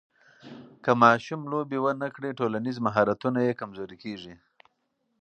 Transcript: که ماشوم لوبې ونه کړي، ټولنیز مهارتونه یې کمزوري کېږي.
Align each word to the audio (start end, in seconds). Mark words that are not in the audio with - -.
که 0.83 0.91
ماشوم 1.03 1.41
لوبې 1.51 1.77
ونه 1.81 2.07
کړي، 2.15 2.29
ټولنیز 2.39 2.77
مهارتونه 2.87 3.39
یې 3.47 3.57
کمزوري 3.61 3.97
کېږي. 4.03 4.33